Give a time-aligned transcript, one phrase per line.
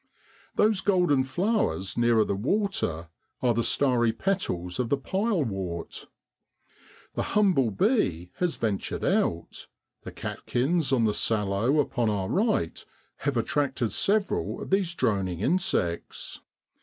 [0.55, 3.09] Those golden flowers nearer the water
[3.43, 6.07] are the starry petals of the pilewort.
[7.13, 9.67] The humble bee has ventured out;
[10.01, 12.83] the catkins on the sallow upon our right
[13.17, 16.41] have attracted several of these droning insects.